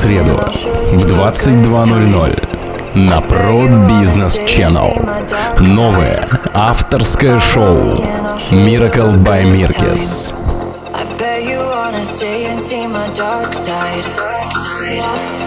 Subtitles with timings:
[0.00, 0.32] Среду
[0.92, 5.60] в 22.00 на Pro Business Channel.
[5.60, 8.02] Новое авторское шоу
[8.50, 10.34] Miracle by Mirkes.
[10.94, 14.06] I bet you wanna stay and see my dark side.
[14.16, 15.39] Dark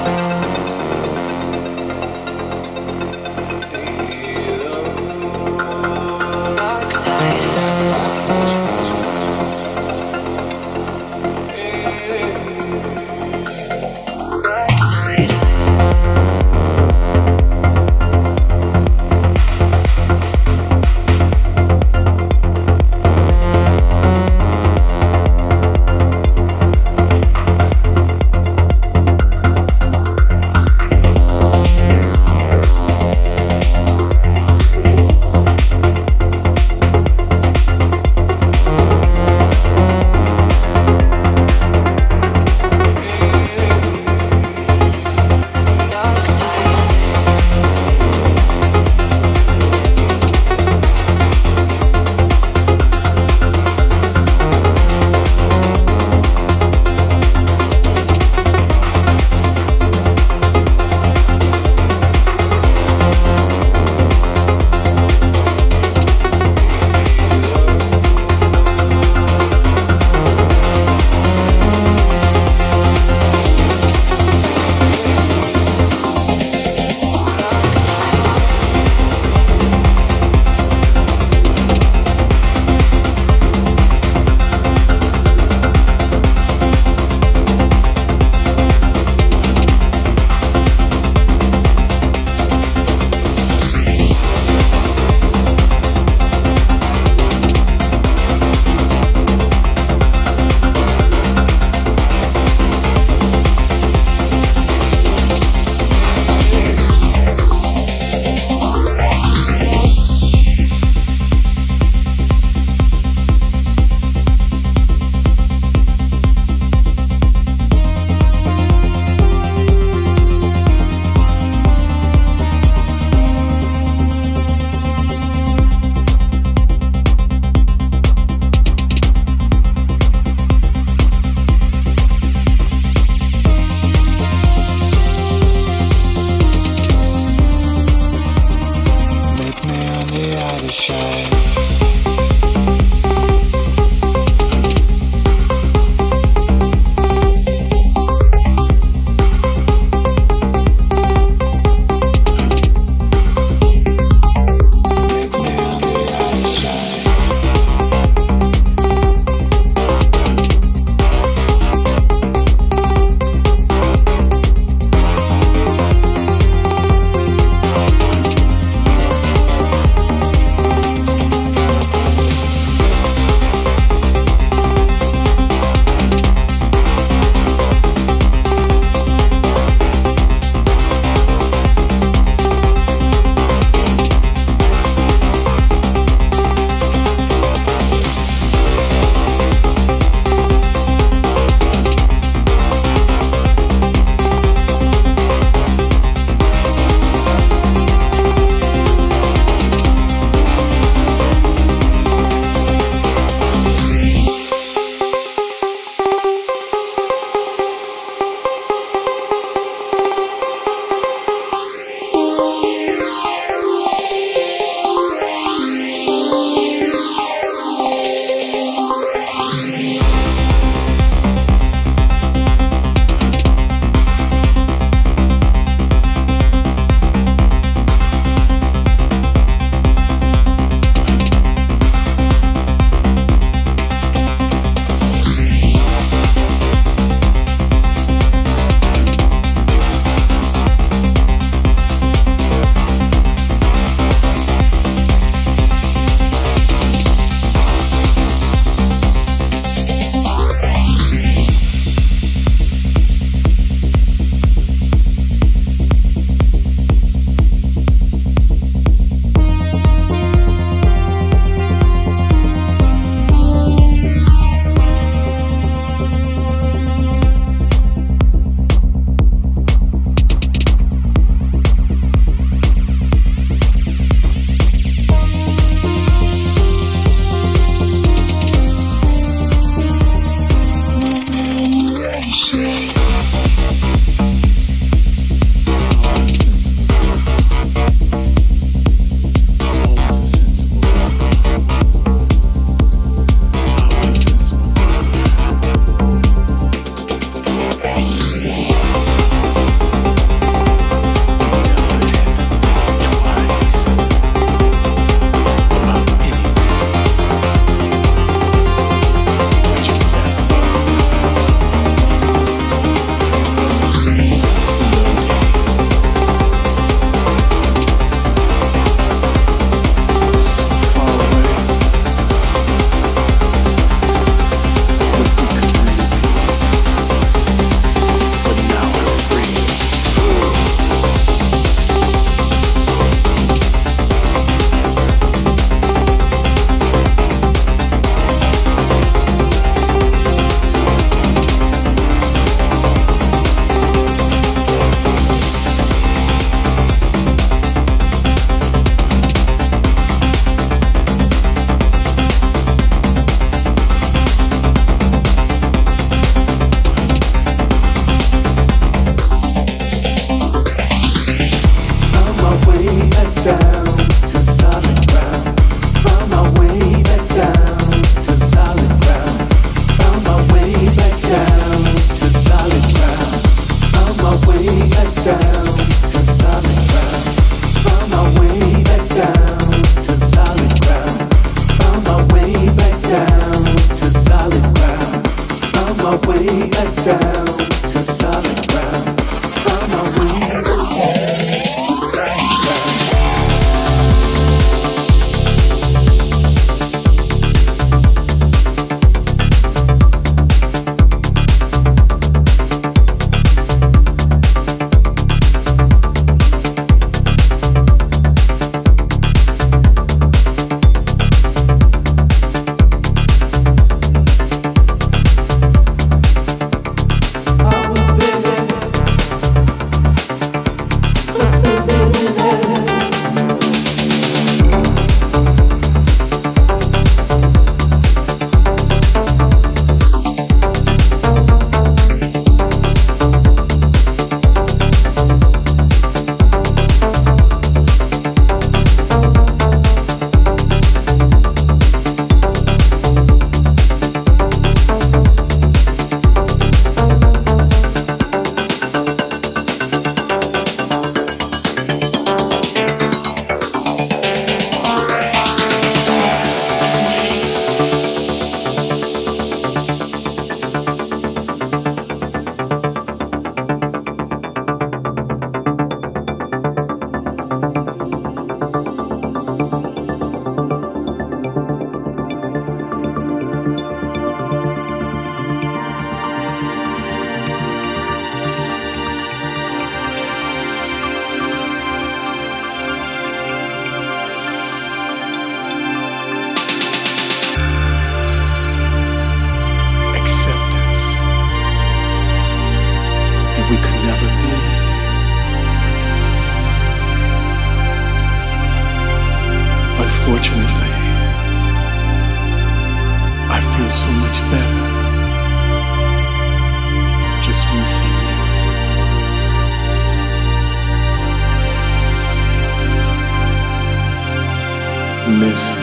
[515.40, 515.83] miss